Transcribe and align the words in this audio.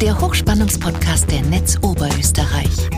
der 0.00 0.20
Hochspannungspodcast 0.20 1.30
der 1.30 1.40
Netz 1.42 1.78
Oberösterreich. 1.80 2.90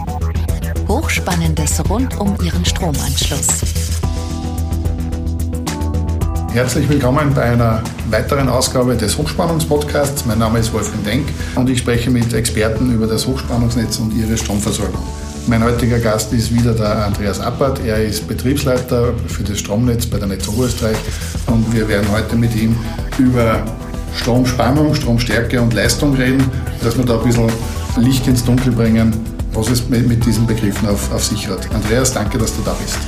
Hochspannendes 0.89 1.81
rund 1.89 2.19
um 2.19 2.37
Ihren 2.43 2.65
Stromanschluss. 2.65 3.47
Herzlich 6.53 6.89
willkommen 6.89 7.33
bei 7.35 7.43
einer 7.43 7.85
weiteren 8.11 8.49
Ausgabe 8.49 8.97
des 8.97 9.17
Hochspannungspodcasts. 9.17 10.27
Mein 10.27 10.41
Name 10.41 10.59
ist 10.59 10.73
Wolfgang 10.73 11.05
Denk 11.05 11.29
und 11.55 11.71
ich 11.71 11.79
spreche 11.79 12.11
mit 12.11 12.33
Experten 12.33 12.93
über 12.93 13.07
das 13.07 13.29
Hochspannungsnetz 13.29 13.99
und 13.99 14.13
ihre 14.15 14.37
Stromversorgung. 14.37 15.03
Mein 15.47 15.63
heutiger 15.63 16.01
Gast 16.01 16.33
ist 16.33 16.53
wieder 16.53 16.75
der 16.75 17.07
Andreas 17.07 17.39
Appert. 17.39 17.81
Er 17.85 18.05
ist 18.05 18.27
Betriebsleiter 18.27 19.15
für 19.29 19.45
das 19.45 19.61
Stromnetz 19.61 20.07
bei 20.07 20.19
der 20.19 20.27
Netz 20.27 20.49
Oberösterreich 20.49 20.99
und 21.47 21.73
wir 21.73 21.87
werden 21.87 22.11
heute 22.11 22.35
mit 22.35 22.57
ihm 22.57 22.77
über 23.19 23.63
Stromspannung, 24.19 24.95
Stromstärke 24.95 25.63
und 25.63 25.73
Leistung 25.73 26.15
reden, 26.15 26.51
dass 26.83 26.99
wir 26.99 27.05
da 27.05 27.19
ein 27.19 27.25
bisschen 27.25 27.51
Licht 27.97 28.27
ins 28.27 28.45
Dunkel 28.45 28.73
bringen, 28.73 29.15
was 29.53 29.71
es 29.71 29.89
mit 29.89 30.25
diesen 30.27 30.47
Begriffen 30.47 30.89
auf, 30.89 31.13
auf 31.13 31.25
sich 31.25 31.49
hat. 31.49 31.73
Andreas, 31.73 32.13
danke, 32.13 32.37
dass 32.37 32.55
du 32.55 32.63
da 32.63 32.75
bist. 32.75 32.99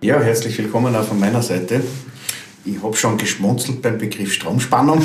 Ja, 0.00 0.20
herzlich 0.20 0.56
willkommen 0.58 0.96
auch 0.96 1.04
von 1.04 1.20
meiner 1.20 1.42
Seite. 1.42 1.82
Ich 2.64 2.82
habe 2.82 2.96
schon 2.96 3.18
geschmunzelt 3.18 3.82
beim 3.82 3.98
Begriff 3.98 4.32
Stromspannung. 4.32 5.02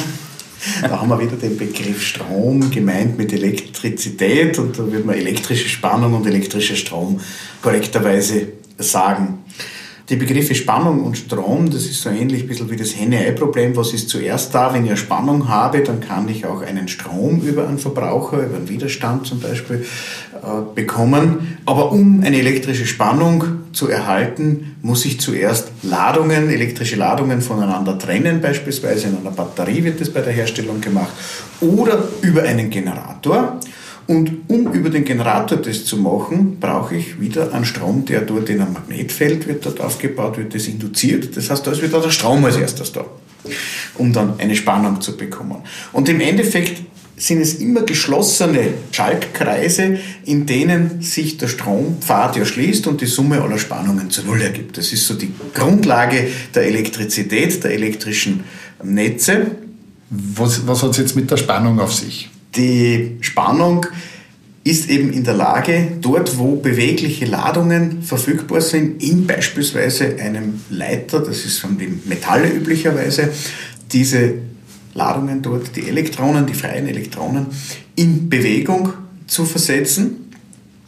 Da 0.81 1.01
haben 1.01 1.09
wir 1.09 1.19
wieder 1.19 1.35
den 1.35 1.57
Begriff 1.57 2.01
Strom 2.01 2.69
gemeint 2.69 3.17
mit 3.17 3.33
Elektrizität 3.33 4.57
und 4.59 4.77
da 4.77 4.91
wird 4.91 5.05
man 5.05 5.15
elektrische 5.15 5.67
Spannung 5.67 6.13
und 6.13 6.25
elektrischer 6.25 6.75
Strom 6.75 7.19
korrekterweise 7.61 8.47
sagen. 8.77 9.39
Die 10.11 10.17
Begriffe 10.17 10.53
Spannung 10.55 11.05
und 11.05 11.17
Strom, 11.17 11.69
das 11.71 11.85
ist 11.85 12.01
so 12.01 12.09
ähnlich 12.09 12.41
ein 12.41 12.47
bisschen 12.49 12.69
wie 12.69 12.75
das 12.75 12.97
Henne-Ei-Problem. 12.97 13.77
Was 13.77 13.93
ist 13.93 14.09
zuerst 14.09 14.53
da? 14.53 14.73
Wenn 14.73 14.85
ich 14.85 14.99
Spannung 14.99 15.47
habe, 15.47 15.79
dann 15.83 16.01
kann 16.01 16.27
ich 16.27 16.45
auch 16.45 16.61
einen 16.61 16.89
Strom 16.89 17.39
über 17.39 17.65
einen 17.65 17.77
Verbraucher, 17.77 18.43
über 18.43 18.57
einen 18.57 18.67
Widerstand 18.67 19.25
zum 19.25 19.39
Beispiel, 19.39 19.85
äh, 20.33 20.75
bekommen. 20.75 21.57
Aber 21.65 21.93
um 21.93 22.21
eine 22.25 22.37
elektrische 22.37 22.85
Spannung 22.85 23.45
zu 23.71 23.87
erhalten, 23.87 24.75
muss 24.81 25.05
ich 25.05 25.21
zuerst 25.21 25.69
Ladungen, 25.81 26.49
elektrische 26.49 26.97
Ladungen 26.97 27.41
voneinander 27.41 27.97
trennen. 27.97 28.41
Beispielsweise 28.41 29.07
in 29.07 29.15
einer 29.15 29.31
Batterie 29.31 29.85
wird 29.85 30.01
das 30.01 30.09
bei 30.09 30.19
der 30.19 30.33
Herstellung 30.33 30.81
gemacht. 30.81 31.13
Oder 31.61 32.03
über 32.21 32.43
einen 32.43 32.69
Generator. 32.69 33.61
Und 34.07 34.49
um 34.49 34.73
über 34.73 34.89
den 34.89 35.05
Generator 35.05 35.57
das 35.57 35.85
zu 35.85 35.97
machen, 35.97 36.59
brauche 36.59 36.95
ich 36.95 37.19
wieder 37.19 37.53
einen 37.53 37.65
Strom, 37.65 38.05
der 38.05 38.21
dort 38.21 38.49
in 38.49 38.61
ein 38.61 38.73
Magnetfeld 38.73 39.47
wird 39.47 39.65
dort 39.65 39.79
aufgebaut, 39.79 40.37
wird 40.37 40.53
das 40.53 40.67
induziert. 40.67 41.35
Das 41.37 41.49
heißt, 41.49 41.65
da 41.65 41.71
ist 41.71 41.81
wieder 41.81 42.01
der 42.01 42.09
Strom 42.09 42.43
als 42.43 42.57
erstes 42.57 42.91
da, 42.91 43.05
um 43.97 44.11
dann 44.11 44.39
eine 44.39 44.55
Spannung 44.55 44.99
zu 45.01 45.15
bekommen. 45.15 45.57
Und 45.93 46.09
im 46.09 46.19
Endeffekt 46.19 46.81
sind 47.21 47.39
es 47.39 47.55
immer 47.55 47.83
geschlossene 47.83 48.73
Schaltkreise, 48.91 49.99
in 50.25 50.47
denen 50.47 51.01
sich 51.01 51.37
der 51.37 51.47
Strompfad 51.47 52.35
ja 52.35 52.45
schließt 52.45 52.87
und 52.87 52.99
die 52.99 53.05
Summe 53.05 53.41
aller 53.41 53.59
Spannungen 53.59 54.09
zu 54.09 54.23
Null 54.23 54.41
ergibt. 54.41 54.77
Das 54.77 54.91
ist 54.91 55.05
so 55.05 55.13
die 55.13 55.31
Grundlage 55.53 56.27
der 56.55 56.63
Elektrizität, 56.63 57.63
der 57.63 57.71
elektrischen 57.71 58.43
Netze. 58.83 59.51
Was, 60.09 60.65
was 60.65 60.81
hat 60.81 60.91
es 60.91 60.97
jetzt 60.97 61.15
mit 61.15 61.29
der 61.29 61.37
Spannung 61.37 61.79
auf 61.79 61.93
sich? 61.93 62.31
Die 62.55 63.17
Spannung 63.21 63.85
ist 64.63 64.89
eben 64.89 65.11
in 65.11 65.23
der 65.23 65.33
Lage, 65.33 65.93
dort 66.01 66.37
wo 66.37 66.57
bewegliche 66.57 67.25
Ladungen 67.25 68.03
verfügbar 68.03 68.61
sind, 68.61 69.01
in 69.01 69.25
beispielsweise 69.25 70.17
einem 70.19 70.61
Leiter, 70.69 71.19
das 71.19 71.45
ist 71.45 71.59
von 71.59 71.77
den 71.77 72.01
Metalle 72.05 72.49
üblicherweise, 72.49 73.31
diese 73.91 74.33
Ladungen 74.93 75.41
dort, 75.41 75.75
die 75.75 75.87
Elektronen, 75.87 76.45
die 76.45 76.53
freien 76.53 76.87
Elektronen, 76.87 77.47
in 77.95 78.29
Bewegung 78.29 78.93
zu 79.25 79.45
versetzen. 79.45 80.30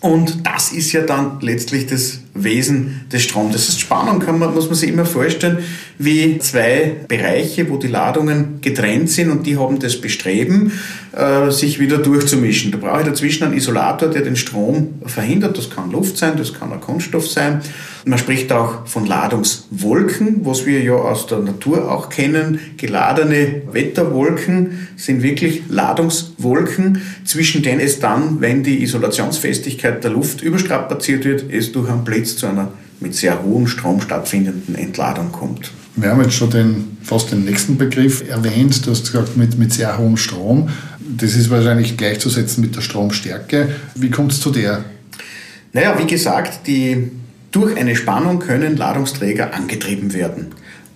Und 0.03 0.45
das 0.45 0.73
ist 0.73 0.91
ja 0.91 1.03
dann 1.03 1.39
letztlich 1.39 1.87
das 1.87 2.19
Wesen 2.33 3.05
des 3.09 3.23
Stroms. 3.23 3.53
Das 3.53 3.69
heißt, 3.69 3.79
Spannung 3.79 4.19
kann 4.19 4.37
man, 4.37 4.53
muss 4.53 4.65
man 4.65 4.75
sich 4.75 4.89
immer 4.89 5.05
vorstellen, 5.05 5.59
wie 5.97 6.39
zwei 6.39 6.93
Bereiche, 7.07 7.69
wo 7.69 7.77
die 7.77 7.87
Ladungen 7.87 8.59
getrennt 8.59 9.09
sind 9.09 9.31
und 9.31 9.47
die 9.47 9.57
haben 9.57 9.79
das 9.79 10.01
Bestreben, 10.01 10.73
äh, 11.13 11.49
sich 11.51 11.79
wieder 11.79 11.99
durchzumischen. 11.99 12.73
Da 12.73 12.79
brauche 12.79 12.99
ich 12.99 13.07
dazwischen 13.07 13.45
einen 13.45 13.53
Isolator, 13.53 14.09
der 14.09 14.23
den 14.23 14.35
Strom 14.35 14.95
verhindert. 15.05 15.57
Das 15.57 15.69
kann 15.69 15.89
Luft 15.89 16.17
sein, 16.17 16.35
das 16.35 16.53
kann 16.53 16.73
ein 16.73 16.81
Kunststoff 16.81 17.25
sein. 17.25 17.61
Man 18.05 18.19
spricht 18.19 18.51
auch 18.51 18.85
von 18.85 19.05
Ladungswolken, 19.05 20.45
was 20.45 20.65
wir 20.65 20.81
ja 20.81 20.93
aus 20.93 21.25
der 21.27 21.39
Natur 21.39 21.89
auch 21.89 22.09
kennen. 22.09 22.59
Geladene 22.75 23.61
Wetterwolken 23.71 24.89
sind 24.97 25.23
wirklich 25.23 25.63
Ladungswolken, 25.69 27.01
zwischen 27.23 27.63
denen 27.63 27.79
es 27.79 27.99
dann, 27.99 28.41
wenn 28.41 28.63
die 28.63 28.83
Isolationsfestigkeit 28.83 30.03
der 30.03 30.11
Luft 30.11 30.41
überstrapaziert 30.41 31.23
wird, 31.23 31.45
es 31.49 31.71
durch 31.71 31.89
einen 31.89 32.03
Blitz 32.03 32.35
zu 32.35 32.47
einer 32.47 32.73
mit 32.99 33.15
sehr 33.15 33.41
hohem 33.41 33.67
Strom 33.67 34.01
stattfindenden 34.01 34.75
Entladung 34.75 35.31
kommt. 35.31 35.71
Wir 35.95 36.09
haben 36.09 36.21
jetzt 36.21 36.33
schon 36.33 36.49
den, 36.49 36.97
fast 37.03 37.31
den 37.31 37.45
nächsten 37.45 37.77
Begriff 37.77 38.27
erwähnt. 38.27 38.85
Du 38.85 38.91
hast 38.91 39.11
gesagt, 39.11 39.37
mit, 39.37 39.57
mit 39.57 39.73
sehr 39.73 39.97
hohem 39.97 40.17
Strom. 40.17 40.69
Das 40.99 41.35
ist 41.35 41.49
wahrscheinlich 41.49 41.95
gleichzusetzen 41.95 42.61
mit 42.61 42.75
der 42.75 42.81
Stromstärke. 42.81 43.69
Wie 43.95 44.09
kommt 44.09 44.31
es 44.31 44.41
zu 44.41 44.49
der? 44.49 44.83
Naja, 45.71 45.95
wie 45.99 46.07
gesagt, 46.07 46.67
die, 46.67 47.11
durch 47.53 47.77
eine 47.77 47.95
Spannung 47.95 48.39
können 48.39 48.75
Ladungsträger 48.75 49.53
angetrieben 49.53 50.13
werden. 50.13 50.47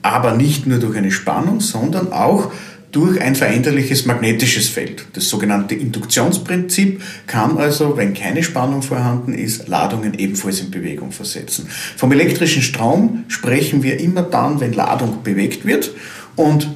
Aber 0.02 0.36
nicht 0.36 0.68
nur 0.68 0.80
durch 0.80 0.98
eine 0.98 1.12
Spannung, 1.12 1.62
sondern 1.62 2.12
auch 2.12 2.52
durch 2.92 3.22
ein 3.22 3.36
veränderliches 3.36 4.06
magnetisches 4.06 4.70
Feld. 4.70 5.06
Das 5.14 5.30
sogenannte 5.30 5.76
Induktionsprinzip 5.76 7.02
kann 7.28 7.58
also, 7.58 7.96
wenn 7.96 8.14
keine 8.14 8.42
Spannung 8.42 8.82
vorhanden 8.82 9.34
ist, 9.34 9.68
Ladungen 9.68 10.16
ebenfalls 10.16 10.62
in 10.62 10.72
Bewegung 10.72 11.12
versetzen. 11.12 11.68
Vom 11.96 12.12
elektrischen 12.12 12.62
Strom 12.64 13.26
sprechen 13.28 13.84
wir 13.84 14.00
immer 14.00 14.24
dann, 14.24 14.60
wenn 14.60 14.74
Ladung 14.74 15.22
bewegt 15.24 15.66
wird 15.66 15.92
und 16.36 16.70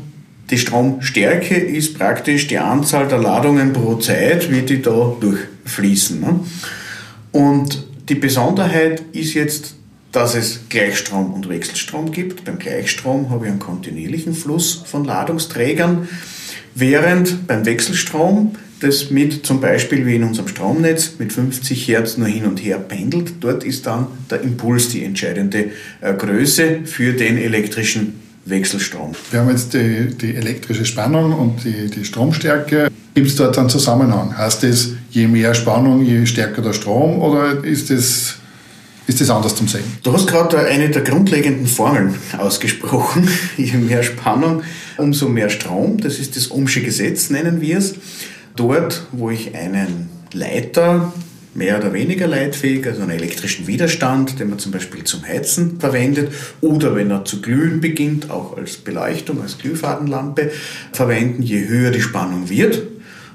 die 0.52 0.58
Stromstärke 0.58 1.56
ist 1.56 1.98
praktisch 1.98 2.48
die 2.48 2.60
Anzahl 2.60 3.08
der 3.08 3.20
Ladungen 3.20 3.72
pro 3.72 3.96
Zeit, 3.96 4.52
wie 4.52 4.62
die 4.62 4.82
da 4.82 5.16
durchfließen. 5.20 6.20
Ne? 6.20 6.42
Und 7.32 7.91
die 8.12 8.16
Besonderheit 8.16 9.02
ist 9.14 9.34
jetzt 9.34 9.76
dass 10.12 10.36
es 10.36 10.68
Gleichstrom 10.68 11.32
und 11.32 11.48
Wechselstrom 11.48 12.12
gibt. 12.12 12.44
Beim 12.44 12.60
Gleichstrom 12.60 13.30
habe 13.30 13.46
ich 13.46 13.52
einen 13.52 13.62
kontinuierlichen 13.62 14.34
Fluss 14.34 14.84
von 14.86 15.06
Ladungsträgern, 15.06 16.10
während 16.76 17.48
beim 17.48 17.66
Wechselstrom 17.66 18.58
das 18.82 19.10
mit 19.12 19.46
zum 19.46 19.62
Beispiel 19.62 20.06
wie 20.06 20.16
in 20.16 20.26
unserem 20.26 20.50
Stromnetz 20.50 21.14
mit 21.20 21.32
50 21.32 21.88
Hertz 21.88 22.18
nur 22.18 22.28
hin 22.28 22.44
und 22.44 22.58
her 22.58 22.78
pendelt. 22.78 23.36
Dort 23.40 23.64
ist 23.64 23.86
dann 23.86 24.08
der 24.30 24.42
Impuls 24.42 24.90
die 24.90 25.06
entscheidende 25.06 25.70
äh, 26.02 26.14
Größe 26.14 26.80
für 26.84 27.14
den 27.14 27.38
elektrischen 27.38 28.20
Wechselstrom. 28.44 29.14
Wir 29.30 29.40
haben 29.40 29.50
jetzt 29.50 29.74
die, 29.74 30.08
die 30.18 30.36
elektrische 30.36 30.84
Spannung 30.84 31.32
und 31.32 31.64
die, 31.64 31.90
die 31.90 32.04
Stromstärke. 32.04 32.90
Gibt 33.14 33.28
es 33.28 33.36
dort 33.38 33.58
einen 33.58 33.70
Zusammenhang? 33.70 34.38
Heißt 34.38 34.64
das, 34.64 34.90
je 35.12 35.28
mehr 35.28 35.54
Spannung, 35.54 36.04
je 36.04 36.26
stärker 36.26 36.62
der 36.62 36.74
Strom 36.74 37.22
oder 37.22 37.64
ist 37.64 37.90
das 37.90 38.36
ist 39.08 39.20
das 39.20 39.30
anders 39.30 39.56
zum 39.56 39.68
Sehen? 39.68 39.84
Du 40.04 40.14
hast 40.14 40.28
gerade 40.28 40.60
eine 40.60 40.90
der 40.90 41.02
grundlegenden 41.02 41.68
Formeln 41.68 42.14
ausgesprochen. 42.38 43.28
Je 43.58 43.74
mehr 43.74 44.04
Spannung, 44.04 44.62
umso 44.98 45.28
mehr 45.28 45.50
Strom. 45.50 46.00
Das 46.00 46.20
ist 46.20 46.38
das 46.38 46.50
Ohmsche 46.52 46.82
Gesetz, 46.82 47.30
nennen 47.30 47.60
wir 47.60 47.80
es. 47.80 47.96
Dort, 48.56 49.08
wo 49.12 49.30
ich 49.32 49.54
einen 49.56 50.08
Leiter, 50.32 51.12
mehr 51.54 51.78
oder 51.80 51.92
weniger 51.92 52.28
leitfähig, 52.28 52.86
also 52.88 53.02
einen 53.02 53.12
elektrischen 53.12 53.68
Widerstand, 53.68 54.40
den 54.40 54.50
man 54.50 54.60
zum 54.60 54.72
Beispiel 54.72 55.04
zum 55.04 55.28
Heizen 55.28 55.80
verwendet 55.80 56.32
oder 56.62 56.96
wenn 56.96 57.12
er 57.12 57.26
zu 57.26 57.42
glühen 57.42 57.82
beginnt, 57.82 58.30
auch 58.30 58.56
als 58.56 58.78
Beleuchtung, 58.78 59.42
als 59.42 59.58
Glühfadenlampe 59.58 60.52
verwenden, 60.94 61.44
je 61.44 61.68
höher 61.68 61.92
die 61.92 62.02
Spannung 62.02 62.50
wird, 62.50 62.82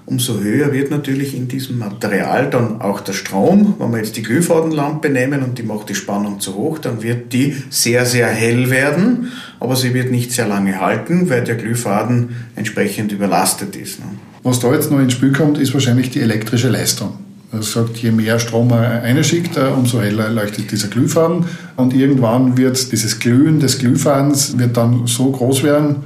umso 0.06 0.38
höher 0.38 0.72
wird 0.72 0.92
natürlich 0.92 1.36
in 1.36 1.48
diesem 1.48 1.78
Material 1.78 2.48
dann 2.48 2.80
auch 2.80 3.00
der 3.00 3.12
Strom. 3.12 3.74
Wenn 3.78 3.90
wir 3.90 3.98
jetzt 3.98 4.16
die 4.16 4.22
Glühfadenlampe 4.22 5.10
nehmen 5.10 5.42
und 5.42 5.58
die 5.58 5.64
macht 5.64 5.88
die 5.88 5.96
Spannung 5.96 6.38
zu 6.38 6.54
hoch, 6.54 6.78
dann 6.78 7.02
wird 7.02 7.32
die 7.32 7.56
sehr, 7.70 8.06
sehr 8.06 8.28
hell 8.28 8.70
werden, 8.70 9.32
aber 9.58 9.74
sie 9.74 9.92
wird 9.94 10.12
nicht 10.12 10.30
sehr 10.30 10.46
lange 10.46 10.80
halten, 10.80 11.28
weil 11.28 11.42
der 11.42 11.56
Glühfaden 11.56 12.36
entsprechend 12.54 13.10
überlastet 13.10 13.74
ist. 13.74 13.98
Ne? 13.98 14.06
Was 14.44 14.60
da 14.60 14.72
jetzt 14.72 14.92
noch 14.92 15.00
ins 15.00 15.12
Spiel 15.12 15.32
kommt, 15.32 15.58
ist 15.58 15.74
wahrscheinlich 15.74 16.10
die 16.10 16.20
elektrische 16.20 16.68
Leistung. 16.68 17.14
Das 17.50 17.72
sagt, 17.72 17.96
je 17.96 18.12
mehr 18.12 18.38
Strom 18.38 18.70
er 18.70 19.02
einschickt, 19.02 19.56
äh, 19.56 19.70
umso 19.76 20.00
heller 20.00 20.30
leuchtet 20.30 20.70
dieser 20.70 20.88
Glühfaden. 20.88 21.46
Und 21.76 21.94
irgendwann 21.94 22.56
wird 22.56 22.92
dieses 22.92 23.18
Glühen 23.18 23.60
des 23.60 23.78
Glühfadens 23.78 24.56
wird 24.58 24.76
dann 24.76 25.06
so 25.06 25.30
groß 25.30 25.62
werden 25.62 25.96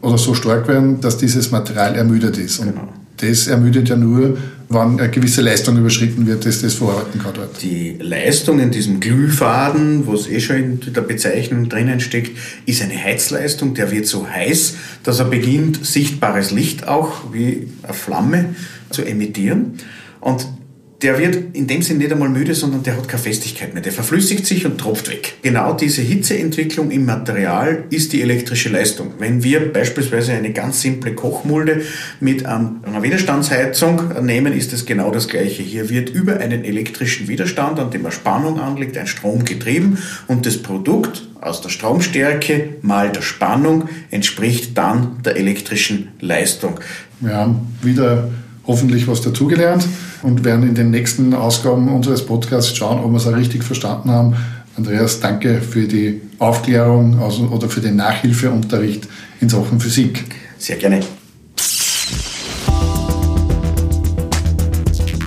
oder 0.00 0.18
so 0.18 0.34
stark 0.34 0.66
werden, 0.66 1.00
dass 1.00 1.18
dieses 1.18 1.50
Material 1.50 1.94
ermüdet 1.94 2.38
ist. 2.38 2.62
Genau 2.62 2.88
das 3.28 3.46
ermüdet 3.46 3.88
ja 3.88 3.96
nur, 3.96 4.36
wann 4.68 4.98
eine 4.98 5.10
gewisse 5.10 5.40
Leistung 5.40 5.78
überschritten 5.78 6.26
wird, 6.26 6.46
dass 6.46 6.62
das 6.62 6.74
verarbeiten 6.74 7.20
kann 7.20 7.34
dort. 7.34 7.62
Die 7.62 7.96
Leistung 8.00 8.60
in 8.60 8.70
diesem 8.70 9.00
Glühfaden, 9.00 10.06
wo 10.06 10.14
es 10.14 10.28
eh 10.28 10.40
schon 10.40 10.56
in 10.56 10.80
der 10.92 11.00
Bezeichnung 11.02 11.68
drinnen 11.68 12.00
steckt, 12.00 12.36
ist 12.66 12.82
eine 12.82 13.02
Heizleistung. 13.02 13.74
Der 13.74 13.90
wird 13.90 14.06
so 14.06 14.26
heiß, 14.28 14.74
dass 15.02 15.18
er 15.18 15.26
beginnt, 15.26 15.84
sichtbares 15.84 16.50
Licht 16.50 16.88
auch 16.88 17.32
wie 17.32 17.68
eine 17.82 17.94
Flamme 17.94 18.54
zu 18.90 19.02
emittieren. 19.02 19.74
Und 20.20 20.46
der 21.02 21.18
wird 21.18 21.54
in 21.54 21.66
dem 21.66 21.82
Sinn 21.82 21.98
nicht 21.98 22.12
einmal 22.12 22.28
müde, 22.28 22.54
sondern 22.54 22.82
der 22.82 22.96
hat 22.96 23.08
keine 23.08 23.22
Festigkeit 23.22 23.74
mehr. 23.74 23.82
Der 23.82 23.92
verflüssigt 23.92 24.46
sich 24.46 24.64
und 24.64 24.78
tropft 24.78 25.10
weg. 25.10 25.34
Genau 25.42 25.74
diese 25.74 26.02
Hitzeentwicklung 26.02 26.90
im 26.90 27.04
Material 27.04 27.84
ist 27.90 28.12
die 28.12 28.22
elektrische 28.22 28.68
Leistung. 28.68 29.14
Wenn 29.18 29.42
wir 29.42 29.72
beispielsweise 29.72 30.32
eine 30.32 30.52
ganz 30.52 30.80
simple 30.80 31.14
Kochmulde 31.14 31.82
mit 32.20 32.46
einer 32.46 33.02
Widerstandsheizung 33.02 34.24
nehmen, 34.24 34.52
ist 34.52 34.72
es 34.72 34.86
genau 34.86 35.10
das 35.10 35.28
Gleiche. 35.28 35.62
Hier 35.62 35.90
wird 35.90 36.10
über 36.10 36.38
einen 36.38 36.64
elektrischen 36.64 37.28
Widerstand, 37.28 37.78
an 37.80 37.90
dem 37.90 38.02
man 38.02 38.12
Spannung 38.12 38.60
anlegt, 38.60 38.96
ein 38.96 39.06
Strom 39.06 39.44
getrieben 39.44 39.98
und 40.26 40.46
das 40.46 40.58
Produkt 40.58 41.28
aus 41.40 41.60
der 41.60 41.68
Stromstärke 41.68 42.76
mal 42.80 43.10
der 43.10 43.20
Spannung 43.20 43.88
entspricht 44.10 44.78
dann 44.78 45.22
der 45.22 45.36
elektrischen 45.36 46.08
Leistung. 46.20 46.80
Wir 47.20 47.34
haben 47.34 47.76
wieder 47.82 48.30
hoffentlich 48.66 49.06
was 49.06 49.20
dazugelernt 49.20 49.86
und 50.22 50.44
werden 50.44 50.66
in 50.68 50.74
den 50.74 50.90
nächsten 50.90 51.34
Ausgaben 51.34 51.88
unseres 51.88 52.24
Podcasts 52.24 52.76
schauen, 52.76 52.98
ob 53.00 53.10
wir 53.10 53.18
es 53.18 53.26
auch 53.26 53.36
richtig 53.36 53.62
verstanden 53.64 54.10
haben. 54.10 54.34
Andreas, 54.76 55.20
danke 55.20 55.60
für 55.60 55.86
die 55.86 56.20
Aufklärung 56.38 57.20
oder 57.52 57.68
für 57.68 57.80
den 57.80 57.96
Nachhilfeunterricht 57.96 59.06
in 59.40 59.48
Sachen 59.48 59.78
Physik. 59.78 60.24
Sehr 60.58 60.76
gerne. 60.76 61.00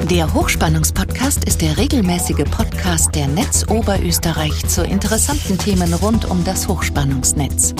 Der 0.10 0.34
Hochspannungspodcast 0.34 1.44
ist 1.46 1.62
der 1.62 1.78
regelmäßige 1.78 2.46
Podcast 2.50 3.14
der 3.14 3.28
Netz 3.28 3.66
Oberösterreich 3.70 4.66
zu 4.68 4.84
interessanten 4.84 5.58
Themen 5.58 5.94
rund 5.96 6.24
um 6.24 6.44
das 6.46 6.68
Hochspannungsnetz. 6.68 7.76